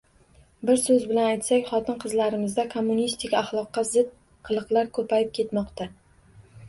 [0.67, 4.11] —Bir so‘z bilan aytsak, xotin-qizlarimizda kommunistik axloqqa zid
[4.49, 5.89] qiliqlar ko‘payib ketmoqda.